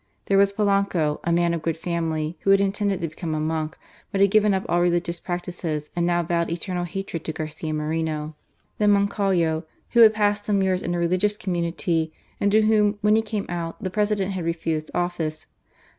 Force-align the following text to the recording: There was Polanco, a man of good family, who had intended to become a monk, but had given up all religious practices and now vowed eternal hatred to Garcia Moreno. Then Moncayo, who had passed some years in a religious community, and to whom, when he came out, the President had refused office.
There 0.25 0.37
was 0.39 0.51
Polanco, 0.51 1.19
a 1.23 1.31
man 1.31 1.53
of 1.53 1.61
good 1.61 1.77
family, 1.77 2.35
who 2.41 2.49
had 2.49 2.59
intended 2.59 3.01
to 3.01 3.07
become 3.07 3.35
a 3.35 3.39
monk, 3.39 3.77
but 4.11 4.19
had 4.19 4.31
given 4.31 4.51
up 4.51 4.65
all 4.67 4.81
religious 4.81 5.19
practices 5.19 5.91
and 5.95 6.07
now 6.07 6.23
vowed 6.23 6.49
eternal 6.49 6.85
hatred 6.85 7.23
to 7.23 7.31
Garcia 7.31 7.71
Moreno. 7.71 8.35
Then 8.79 8.93
Moncayo, 8.93 9.63
who 9.91 9.99
had 9.99 10.15
passed 10.15 10.45
some 10.45 10.63
years 10.63 10.81
in 10.81 10.95
a 10.95 10.97
religious 10.97 11.37
community, 11.37 12.11
and 12.39 12.51
to 12.51 12.63
whom, 12.63 12.97
when 13.01 13.15
he 13.15 13.21
came 13.21 13.45
out, 13.47 13.83
the 13.83 13.91
President 13.91 14.33
had 14.33 14.43
refused 14.43 14.89
office. 14.95 15.45